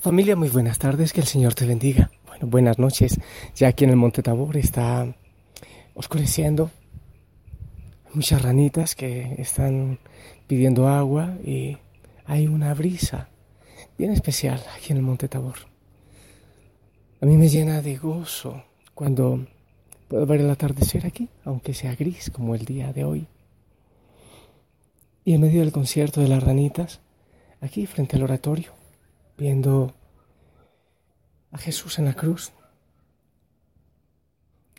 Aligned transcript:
Familia, 0.00 0.36
muy 0.36 0.48
buenas 0.48 0.78
tardes, 0.78 1.12
que 1.12 1.20
el 1.20 1.26
Señor 1.26 1.54
te 1.54 1.66
bendiga. 1.66 2.12
Bueno, 2.28 2.46
buenas 2.46 2.78
noches. 2.78 3.18
Ya 3.56 3.66
aquí 3.66 3.82
en 3.82 3.90
el 3.90 3.96
Monte 3.96 4.22
Tabor 4.22 4.56
está 4.56 5.12
oscureciendo. 5.92 6.70
Hay 8.06 8.12
muchas 8.14 8.40
ranitas 8.40 8.94
que 8.94 9.34
están 9.38 9.98
pidiendo 10.46 10.86
agua 10.86 11.34
y 11.44 11.78
hay 12.26 12.46
una 12.46 12.72
brisa 12.74 13.28
bien 13.98 14.12
especial 14.12 14.62
aquí 14.76 14.92
en 14.92 14.98
el 14.98 15.02
Monte 15.02 15.26
Tabor. 15.26 15.56
A 17.20 17.26
mí 17.26 17.36
me 17.36 17.48
llena 17.48 17.82
de 17.82 17.96
gozo 17.96 18.62
cuando 18.94 19.48
puedo 20.06 20.24
ver 20.26 20.42
el 20.42 20.50
atardecer 20.50 21.06
aquí, 21.06 21.28
aunque 21.44 21.74
sea 21.74 21.96
gris 21.96 22.30
como 22.30 22.54
el 22.54 22.64
día 22.64 22.92
de 22.92 23.02
hoy. 23.02 23.26
Y 25.24 25.34
en 25.34 25.40
medio 25.40 25.58
del 25.58 25.72
concierto 25.72 26.20
de 26.20 26.28
las 26.28 26.44
ranitas, 26.44 27.00
aquí 27.60 27.84
frente 27.86 28.14
al 28.14 28.22
oratorio, 28.22 28.77
viendo 29.38 29.94
a 31.52 31.58
Jesús 31.58 31.98
en 31.98 32.06
la 32.06 32.14
cruz, 32.14 32.52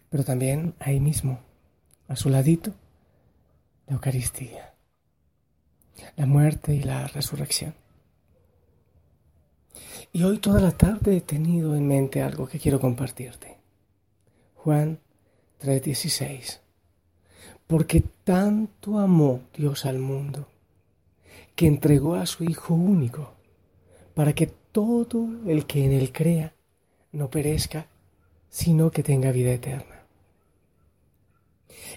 pero 0.10 0.24
también 0.24 0.76
ahí 0.80 1.00
mismo, 1.00 1.40
a 2.08 2.16
su 2.16 2.30
ladito, 2.30 2.74
la 3.88 3.94
Eucaristía, 3.94 4.74
la 6.18 6.26
muerte 6.26 6.76
y 6.76 6.84
la 6.84 7.08
resurrección. 7.08 7.74
Y 10.12 10.24
hoy 10.24 10.40
toda 10.40 10.60
la 10.60 10.72
tarde 10.72 11.18
he 11.18 11.22
tenido 11.22 11.76
en 11.76 11.88
mente 11.88 12.22
algo 12.22 12.48
que 12.48 12.60
quiero 12.60 12.80
compartirte. 12.80 13.58
Juan 14.56 15.00
3:16. 15.60 16.60
Porque 17.68 18.04
tanto 18.24 19.00
amó 19.00 19.42
Dios 19.56 19.86
al 19.86 20.00
mundo, 20.00 20.48
que 21.56 21.68
entregó 21.68 22.16
a 22.16 22.26
su 22.26 22.44
Hijo 22.44 22.74
único, 22.74 23.39
para 24.20 24.34
que 24.34 24.48
todo 24.48 25.30
el 25.48 25.66
que 25.66 25.86
en 25.86 25.94
él 25.94 26.12
crea 26.12 26.54
no 27.14 27.30
perezca, 27.30 27.88
sino 28.50 28.92
que 28.92 29.02
tenga 29.02 29.32
vida 29.32 29.54
eterna. 29.54 30.04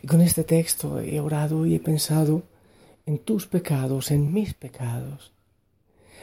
Y 0.02 0.06
con 0.06 0.20
este 0.20 0.44
texto 0.44 1.00
he 1.00 1.18
orado 1.18 1.66
y 1.66 1.74
he 1.74 1.80
pensado 1.80 2.44
en 3.06 3.18
tus 3.18 3.48
pecados, 3.48 4.12
en 4.12 4.32
mis 4.32 4.54
pecados, 4.54 5.32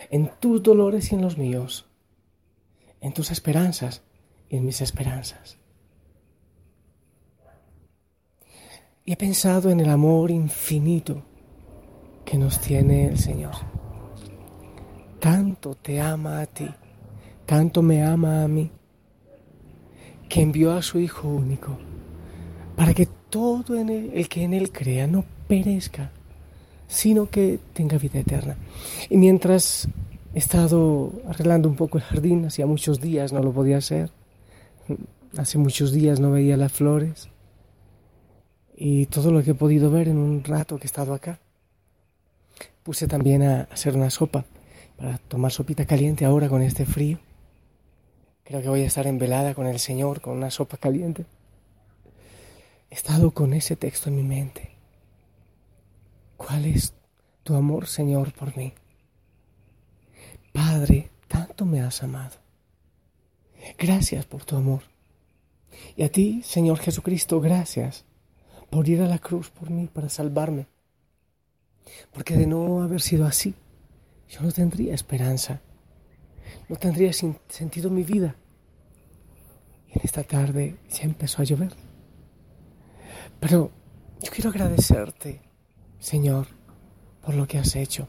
en 0.10 0.32
tus 0.40 0.64
dolores 0.64 1.12
y 1.12 1.16
en 1.16 1.22
los 1.22 1.38
míos, 1.38 1.86
en 3.02 3.14
tus 3.14 3.30
esperanzas 3.30 4.02
y 4.48 4.56
en 4.56 4.64
mis 4.64 4.80
esperanzas. 4.80 5.58
Y 9.04 9.12
he 9.12 9.18
pensado 9.18 9.70
en 9.70 9.82
el 9.82 9.90
amor 9.90 10.32
infinito 10.32 11.26
que 12.24 12.38
nos 12.38 12.62
tiene 12.62 13.08
el 13.08 13.20
Señor. 13.20 13.79
Tanto 15.20 15.76
te 15.76 16.00
ama 16.00 16.40
a 16.40 16.46
ti, 16.46 16.68
tanto 17.46 17.82
me 17.82 18.02
ama 18.04 18.44
a 18.44 18.48
mí, 18.48 18.72
que 20.30 20.42
envió 20.42 20.72
a 20.72 20.82
su 20.82 20.98
Hijo 20.98 21.28
único, 21.28 21.78
para 22.78 22.94
que 22.94 23.06
todo 23.06 23.76
el 23.76 24.30
que 24.30 24.44
en 24.44 24.54
Él 24.54 24.72
crea 24.72 25.08
no 25.08 25.26
perezca, 25.48 26.12
sino 26.88 27.30
que 27.30 27.60
tenga 27.74 27.98
vida 27.98 28.20
eterna. 28.20 28.56
Y 29.10 29.18
mientras 29.18 29.90
he 30.34 30.40
estado 30.40 31.12
arreglando 31.28 31.68
un 31.68 31.76
poco 31.76 31.98
el 31.98 32.04
jardín, 32.06 32.46
hacía 32.46 32.66
muchos 32.66 33.02
días 33.02 33.34
no 33.34 33.44
lo 33.44 33.52
podía 33.52 33.78
hacer, 33.78 34.12
hace 35.36 35.58
muchos 35.58 35.92
días 35.92 36.22
no 36.22 36.32
veía 36.32 36.56
las 36.56 36.72
flores, 36.72 37.28
y 38.74 39.08
todo 39.08 39.32
lo 39.32 39.44
que 39.44 39.52
he 39.52 39.56
podido 39.56 39.92
ver 39.92 40.08
en 40.08 40.18
un 40.18 40.46
rato 40.46 40.78
que 40.78 40.84
he 40.84 40.86
estado 40.86 41.14
acá. 41.14 41.40
Puse 42.84 43.06
también 43.06 43.44
a 43.44 43.64
hacer 43.64 43.98
una 43.98 44.10
sopa 44.10 44.46
para 45.00 45.18
tomar 45.18 45.52
sopita 45.52 45.86
caliente 45.86 46.26
ahora 46.26 46.50
con 46.50 46.62
este 46.62 46.86
frío. 46.86 47.20
Creo 48.44 48.62
que 48.62 48.68
voy 48.68 48.82
a 48.82 48.88
estar 48.88 49.08
en 49.08 49.18
velada 49.18 49.54
con 49.54 49.66
el 49.66 49.80
Señor, 49.80 50.20
con 50.20 50.36
una 50.36 50.52
sopa 50.52 50.76
caliente. 50.76 51.26
He 52.90 52.96
estado 52.96 53.32
con 53.32 53.54
ese 53.54 53.78
texto 53.78 54.10
en 54.10 54.18
mi 54.18 54.24
mente. 54.24 54.72
¿Cuál 56.36 56.66
es 56.66 56.94
tu 57.44 57.56
amor, 57.56 57.88
Señor, 57.88 58.34
por 58.34 58.56
mí? 58.58 58.74
Padre, 60.52 61.10
tanto 61.28 61.66
me 61.66 61.82
has 61.82 62.04
amado. 62.04 62.36
Gracias 63.78 64.26
por 64.26 64.44
tu 64.44 64.58
amor. 64.58 64.82
Y 65.96 66.04
a 66.04 66.12
ti, 66.12 66.42
Señor 66.44 66.80
Jesucristo, 66.80 67.40
gracias 67.40 68.04
por 68.70 68.90
ir 68.90 69.02
a 69.02 69.08
la 69.08 69.20
cruz 69.20 69.50
por 69.50 69.70
mí, 69.70 69.88
para 69.88 70.10
salvarme. 70.10 70.68
Porque 72.12 72.36
de 72.36 72.48
no 72.48 72.82
haber 72.82 73.02
sido 73.02 73.26
así, 73.26 73.54
yo 74.30 74.42
no 74.42 74.52
tendría 74.52 74.94
esperanza 74.94 75.62
no 76.68 76.76
tendría 76.76 77.12
sentido 77.14 77.90
mi 77.90 78.04
vida. 78.04 78.36
Y 79.88 79.94
en 79.94 80.02
esta 80.04 80.24
tarde 80.24 80.78
ya 80.90 81.04
empezó 81.04 81.42
a 81.42 81.46
llover. 81.46 81.74
Pero 83.40 83.72
yo 84.22 84.32
quiero 84.32 84.50
agradecerte, 84.50 85.42
Señor, 86.00 86.48
por 87.26 87.36
lo 87.36 87.48
que 87.48 87.58
has 87.58 87.76
hecho. 87.76 88.08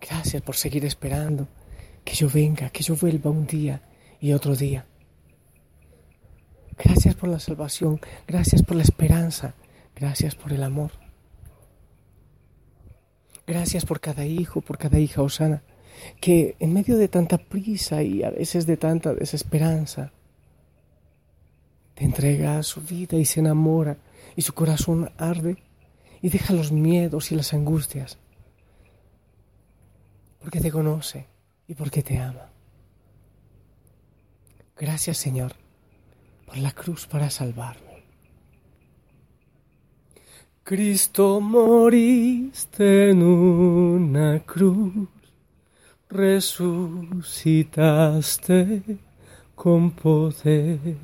Gracias 0.00 0.42
por 0.42 0.54
seguir 0.54 0.84
esperando 0.84 1.48
que 2.04 2.14
yo 2.14 2.28
venga, 2.32 2.70
que 2.70 2.82
yo 2.82 2.94
vuelva 2.94 3.30
un 3.30 3.46
día 3.46 3.82
y 4.20 4.32
otro 4.32 4.54
día. 4.54 4.86
Gracias 6.78 7.14
por 7.14 7.28
la 7.28 7.40
salvación, 7.40 8.00
gracias 8.28 8.62
por 8.62 8.76
la 8.76 8.82
esperanza, 8.82 9.54
gracias 9.96 10.36
por 10.36 10.52
el 10.52 10.62
amor. 10.62 11.05
Gracias 13.46 13.84
por 13.84 14.00
cada 14.00 14.24
hijo, 14.24 14.60
por 14.60 14.76
cada 14.76 14.98
hija, 14.98 15.22
Osana, 15.22 15.62
que 16.20 16.56
en 16.58 16.72
medio 16.72 16.96
de 16.96 17.08
tanta 17.08 17.38
prisa 17.38 18.02
y 18.02 18.22
a 18.22 18.30
veces 18.30 18.66
de 18.66 18.76
tanta 18.76 19.14
desesperanza, 19.14 20.12
te 21.94 22.04
entrega 22.04 22.62
su 22.62 22.82
vida 22.82 23.16
y 23.16 23.24
se 23.24 23.40
enamora 23.40 23.96
y 24.34 24.42
su 24.42 24.52
corazón 24.52 25.10
arde 25.16 25.56
y 26.20 26.28
deja 26.28 26.52
los 26.52 26.72
miedos 26.72 27.32
y 27.32 27.36
las 27.36 27.54
angustias, 27.54 28.18
porque 30.40 30.60
te 30.60 30.70
conoce 30.70 31.26
y 31.66 31.74
porque 31.74 32.02
te 32.02 32.18
ama. 32.18 32.50
Gracias 34.76 35.16
Señor 35.16 35.54
por 36.44 36.58
la 36.58 36.72
cruz 36.72 37.06
para 37.06 37.30
salvarme. 37.30 37.95
Cristo 40.68 41.40
moriste 41.40 43.10
en 43.10 43.22
una 43.22 44.40
cruz, 44.40 45.08
resucitaste 46.10 48.82
con 49.54 49.92
poder. 49.92 50.96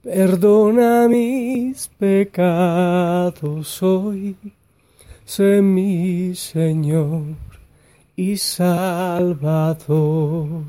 Perdona 0.00 1.08
mis 1.08 1.88
pecados 1.98 3.82
hoy, 3.82 4.36
sé 5.24 5.60
mi 5.60 6.32
Señor 6.36 7.24
y 8.14 8.36
Salvador. 8.36 10.62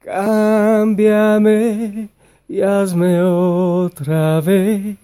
Cámbiame 0.00 2.08
y 2.48 2.60
hazme 2.60 3.22
otra 3.22 4.40
vez 4.40 4.96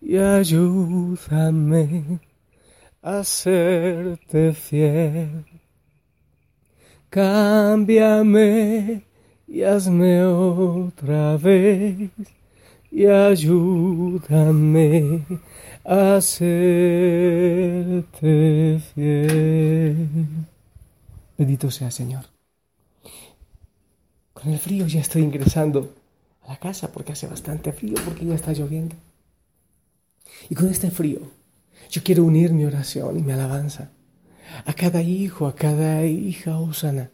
y 0.00 0.16
ayúdame 0.16 2.20
a 3.02 3.24
serte 3.24 4.52
fiel. 4.52 5.44
Cámbiame 7.10 9.04
y 9.46 9.62
hazme 9.62 10.24
otra 10.24 11.36
vez 11.36 12.10
y 12.90 13.06
ayúdame 13.06 15.24
a 15.84 16.20
serte 16.20 18.00
fiel. 18.94 20.08
Bendito 21.36 21.70
sea 21.70 21.90
Señor. 21.90 22.24
Con 24.34 24.52
el 24.52 24.58
frío 24.58 24.86
ya 24.86 25.00
estoy 25.00 25.22
ingresando 25.22 25.94
a 26.42 26.48
la 26.48 26.56
casa 26.58 26.92
porque 26.92 27.12
hace 27.12 27.26
bastante 27.26 27.72
frío, 27.72 27.94
porque 28.04 28.24
ya 28.24 28.34
está 28.34 28.52
lloviendo. 28.52 28.94
Y 30.48 30.54
con 30.54 30.68
este 30.68 30.90
frío, 30.90 31.20
yo 31.90 32.02
quiero 32.02 32.24
unir 32.24 32.52
mi 32.52 32.64
oración 32.64 33.18
y 33.18 33.22
mi 33.22 33.32
alabanza 33.32 33.90
a 34.64 34.72
cada 34.74 35.02
hijo, 35.02 35.46
a 35.46 35.54
cada 35.54 36.04
hija 36.06 36.58
Osana. 36.58 37.10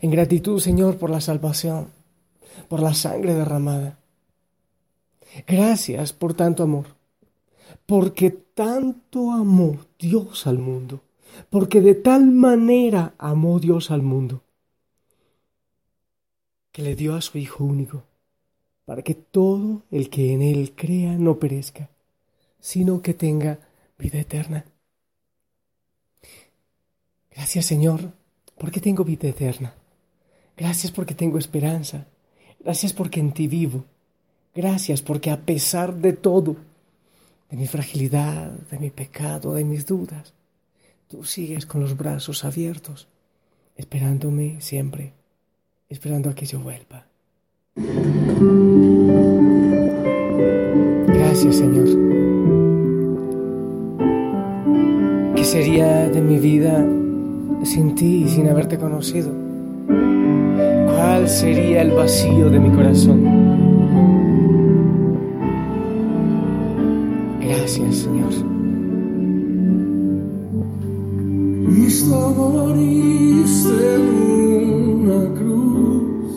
En 0.00 0.10
gratitud, 0.10 0.60
Señor, 0.60 0.98
por 0.98 1.10
la 1.10 1.20
salvación, 1.20 1.88
por 2.68 2.80
la 2.80 2.94
sangre 2.94 3.34
derramada. 3.34 3.98
Gracias 5.46 6.12
por 6.12 6.34
tanto 6.34 6.62
amor, 6.62 6.86
porque 7.86 8.30
tanto 8.30 9.32
amó 9.32 9.78
Dios 9.98 10.46
al 10.46 10.58
mundo, 10.58 11.02
porque 11.48 11.80
de 11.80 11.94
tal 11.94 12.30
manera 12.30 13.14
amó 13.18 13.58
Dios 13.58 13.90
al 13.90 14.02
mundo, 14.02 14.42
que 16.70 16.82
le 16.82 16.94
dio 16.94 17.14
a 17.14 17.22
su 17.22 17.38
Hijo 17.38 17.64
único, 17.64 18.04
para 18.84 19.02
que 19.02 19.14
todo 19.14 19.84
el 19.90 20.10
que 20.10 20.32
en 20.32 20.42
Él 20.42 20.74
crea 20.76 21.16
no 21.16 21.38
perezca, 21.38 21.88
sino 22.62 23.02
que 23.02 23.12
tenga 23.12 23.58
vida 23.98 24.18
eterna. 24.20 24.64
Gracias 27.30 27.66
Señor, 27.66 28.12
porque 28.56 28.80
tengo 28.80 29.04
vida 29.04 29.28
eterna. 29.28 29.74
Gracias 30.56 30.92
porque 30.92 31.14
tengo 31.14 31.38
esperanza. 31.38 32.06
Gracias 32.60 32.92
porque 32.92 33.20
en 33.20 33.32
ti 33.32 33.48
vivo. 33.48 33.84
Gracias 34.54 35.02
porque 35.02 35.30
a 35.30 35.40
pesar 35.40 35.94
de 35.94 36.12
todo, 36.12 36.56
de 37.50 37.56
mi 37.56 37.66
fragilidad, 37.66 38.50
de 38.70 38.78
mi 38.78 38.90
pecado, 38.90 39.54
de 39.54 39.64
mis 39.64 39.84
dudas, 39.84 40.32
tú 41.08 41.24
sigues 41.24 41.66
con 41.66 41.80
los 41.80 41.96
brazos 41.96 42.44
abiertos, 42.44 43.08
esperándome 43.76 44.60
siempre, 44.60 45.14
esperando 45.88 46.30
a 46.30 46.34
que 46.34 46.46
yo 46.46 46.60
vuelva. 46.60 47.06
Gracias 51.08 51.56
Señor. 51.56 52.01
Sería 55.52 56.08
de 56.08 56.20
mi 56.22 56.38
vida 56.38 56.82
sin 57.62 57.94
ti 57.94 58.24
y 58.24 58.28
sin 58.30 58.48
haberte 58.48 58.78
conocido? 58.78 59.30
¿Cuál 60.86 61.28
sería 61.28 61.82
el 61.82 61.90
vacío 61.90 62.48
de 62.48 62.58
mi 62.58 62.70
corazón? 62.70 63.20
Gracias, 67.38 67.96
Señor. 67.96 68.32
Cristo 71.66 72.34
moriste 72.34 73.96
en 73.96 75.02
una 75.02 75.34
cruz, 75.38 76.34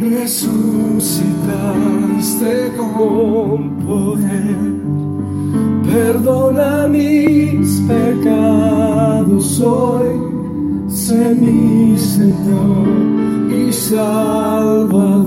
resucitaste 0.00 2.72
con 2.76 3.76
poder. 3.86 4.56
Perdona 5.84 6.88
mis 6.88 7.80
pecados 7.82 8.05
hoy, 9.60 10.08
sé 10.88 11.34
y 13.50 13.72
Salvador. 13.72 15.26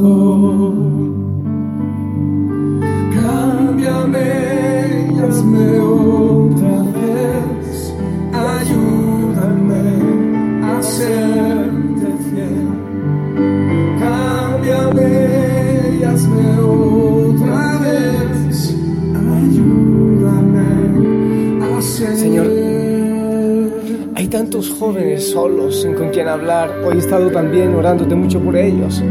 Tantos 24.30 24.70
jóvenes 24.70 25.31
solos 25.31 25.81
sin 25.81 25.96
con 25.96 26.10
quien 26.10 26.28
hablar. 26.28 26.70
Hoy 26.86 26.96
he 26.96 27.00
estado 27.00 27.31
también 27.31 27.74
orándote 27.74 28.14
mucho 28.16 28.40
por 28.40 28.56
ellos. 28.56 29.04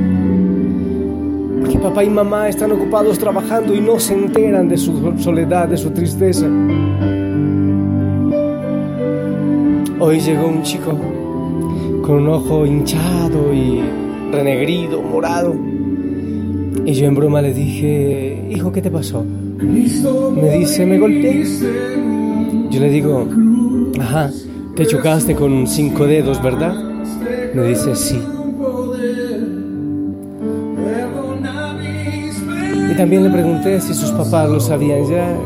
Porque 1.61 1.79
papá 1.79 2.05
y 2.05 2.11
mamá 2.11 2.49
están 2.49 2.70
ocupados 2.73 3.19
trabajando 3.19 3.75
y 3.75 3.81
no 3.81 3.99
se 3.99 4.15
enteran 4.15 4.69
de 4.69 4.76
su 4.76 5.12
soledad, 5.19 5.69
de 5.69 5.76
su 5.76 5.91
tristeza. 5.91 6.47
Hoy 10.00 10.20
llegó 10.20 10.47
un 10.47 10.62
chico 10.62 10.97
con 12.03 12.23
un 12.23 12.29
ojo 12.29 12.65
hinchado 12.65 13.53
y 13.53 13.82
renegrido, 14.31 15.03
morado. 15.03 15.56
Y 16.85 16.93
yo 16.93 17.06
en 17.06 17.15
broma 17.17 17.43
le 17.43 17.53
dije, 17.53 18.47
hijo, 18.50 18.70
¿qué 18.70 18.81
te 18.81 18.91
pasó? 18.91 19.25
Me 19.25 20.59
dice, 20.59 20.87
me 20.87 20.99
golpeé. 20.99 21.44
Yo 22.70 22.81
le 22.81 22.91
digo, 22.91 23.26
ajá, 23.99 24.31
te 24.79 24.87
chocaste 24.87 25.35
con 25.35 25.67
cinco 25.67 26.07
dedos, 26.07 26.41
¿verdad? 26.41 26.73
Me 27.53 27.65
dice, 27.65 27.97
sí. 27.97 28.23
Y 32.89 32.97
también 32.97 33.25
le 33.25 33.31
pregunté 33.31 33.81
si 33.81 33.93
sus 33.93 34.13
papás 34.13 34.49
lo 34.49 34.61
sabían 34.61 35.05
ya. 35.11 35.37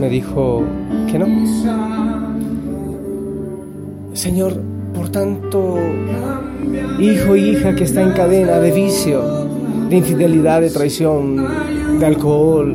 Me 0.00 0.08
dijo 0.08 0.64
que 1.06 1.18
no. 1.18 1.26
Señor, 4.14 4.54
por 4.94 5.10
tanto, 5.10 5.78
hijo 6.98 7.34
e 7.34 7.38
hija 7.40 7.76
que 7.76 7.84
está 7.84 8.00
en 8.00 8.12
cadena 8.12 8.58
de 8.58 8.72
vicio, 8.72 9.22
de 9.90 9.96
infidelidad, 9.96 10.62
de 10.62 10.70
traición, 10.70 11.46
de 11.98 12.06
alcohol, 12.06 12.74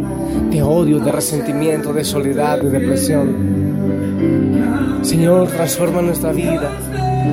de 0.51 0.61
odio, 0.61 0.99
de 0.99 1.11
resentimiento, 1.11 1.91
de 1.91 2.03
soledad, 2.03 2.61
de 2.61 2.69
depresión. 2.69 3.60
Señor, 5.01 5.47
transforma 5.49 6.01
nuestra 6.01 6.31
vida, 6.31 6.69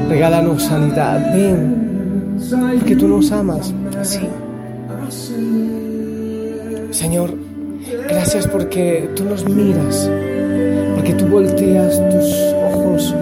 regálanos 0.08 0.62
sanidad, 0.64 1.32
ven, 1.34 2.36
porque 2.78 2.96
tú 2.96 3.08
nos 3.08 3.30
amas 3.32 3.72
así. 4.00 4.20
Señor, 6.90 7.34
gracias 8.08 8.46
porque 8.48 9.10
tú 9.14 9.24
nos 9.24 9.48
miras, 9.48 10.10
porque 10.96 11.12
tú 11.14 11.26
volteas 11.26 12.00
tus 12.10 12.34
ojos 12.72 13.14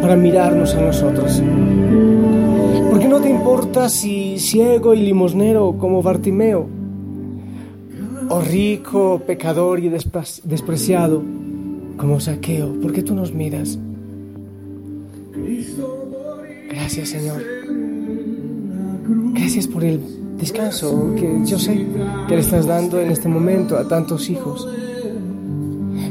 para 0.00 0.16
mirarnos 0.16 0.74
a 0.74 0.80
nosotros. 0.80 1.40
Porque 2.90 3.08
no 3.08 3.20
te 3.20 3.30
importa 3.30 3.88
si 3.88 4.38
ciego 4.38 4.94
y 4.94 5.00
limosnero 5.02 5.76
como 5.78 6.02
Bartimeo, 6.02 6.66
o 8.28 8.40
rico, 8.40 9.20
pecador 9.26 9.80
y 9.80 9.88
despre- 9.88 10.42
despreciado 10.44 11.22
como 11.96 12.18
Saqueo, 12.20 12.74
porque 12.82 13.02
tú 13.02 13.14
nos 13.14 13.32
miras. 13.32 13.78
Gracias, 16.68 17.08
Señor. 17.08 17.42
Gracias 19.34 19.66
por 19.66 19.84
el 19.84 20.00
descanso 20.38 21.14
que 21.16 21.40
yo 21.44 21.58
sé 21.58 21.86
que 22.28 22.34
le 22.34 22.40
estás 22.40 22.66
dando 22.66 23.00
en 23.00 23.10
este 23.10 23.28
momento 23.28 23.76
a 23.76 23.86
tantos 23.86 24.28
hijos. 24.30 24.68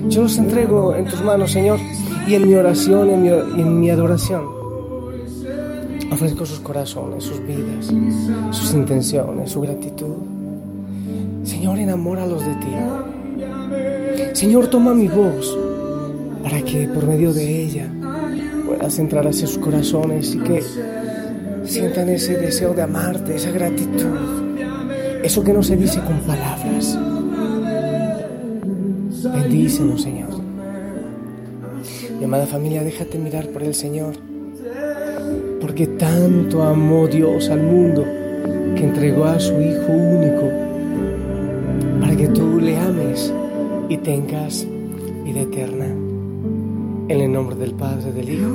Yo 0.09 0.23
los 0.23 0.37
entrego 0.37 0.95
en 0.95 1.05
tus 1.05 1.23
manos, 1.23 1.51
Señor, 1.51 1.79
y 2.27 2.35
en 2.35 2.47
mi 2.47 2.55
oración 2.55 3.09
en 3.09 3.21
mi, 3.21 3.29
y 3.29 3.61
en 3.61 3.79
mi 3.79 3.89
adoración 3.89 4.61
ofrezco 6.11 6.45
sus 6.45 6.59
corazones, 6.59 7.23
sus 7.23 7.39
vidas, 7.45 7.91
sus 8.51 8.73
intenciones, 8.73 9.51
su 9.51 9.61
gratitud. 9.61 10.15
Señor, 11.43 11.79
enamóralos 11.79 12.45
de 12.45 12.53
ti. 12.55 14.33
Señor, 14.33 14.67
toma 14.67 14.93
mi 14.93 15.07
voz 15.07 15.57
para 16.43 16.61
que 16.61 16.87
por 16.87 17.07
medio 17.07 17.33
de 17.33 17.63
ella 17.63 17.89
puedas 18.71 18.99
entrar 18.99 19.27
hacia 19.27 19.47
sus 19.47 19.57
corazones 19.57 20.33
y 20.33 20.39
que 20.39 20.63
sientan 21.65 22.07
ese 22.07 22.37
deseo 22.37 22.73
de 22.73 22.81
amarte, 22.81 23.35
esa 23.35 23.51
gratitud, 23.51 24.55
eso 25.21 25.43
que 25.43 25.51
no 25.51 25.61
se 25.61 25.75
dice 25.75 25.99
con 25.99 26.17
palabras. 26.19 26.97
Bendícenos, 29.33 30.01
Señor. 30.01 30.29
Mi 32.17 32.23
amada 32.23 32.47
familia, 32.47 32.81
déjate 32.81 33.19
mirar 33.19 33.49
por 33.49 33.61
el 33.61 33.75
Señor, 33.75 34.13
porque 35.59 35.87
tanto 35.87 36.63
amó 36.63 37.07
Dios 37.07 37.49
al 37.49 37.63
mundo 37.63 38.05
que 38.77 38.85
entregó 38.85 39.25
a 39.25 39.37
su 39.37 39.59
Hijo 39.59 39.91
único 39.91 40.49
para 41.99 42.15
que 42.15 42.29
tú 42.29 42.57
le 42.61 42.77
ames 42.77 43.33
y 43.89 43.97
tengas 43.97 44.65
vida 45.25 45.41
eterna. 45.41 46.10
En 47.07 47.21
el 47.21 47.31
nombre 47.31 47.55
del 47.55 47.73
Padre, 47.73 48.11
del 48.11 48.29
Hijo, 48.29 48.49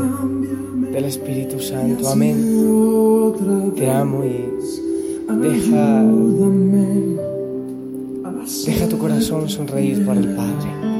del 0.92 1.04
Espíritu 1.04 1.60
Santo. 1.60 2.08
Amén. 2.08 2.36
Te 3.76 3.90
amo 3.90 4.24
y 4.24 4.44
deja, 5.42 6.04
deja 8.66 8.88
tu 8.88 8.98
corazón 8.98 9.48
sonreír 9.48 10.04
por 10.04 10.16
el 10.16 10.34
Padre. 10.34 10.95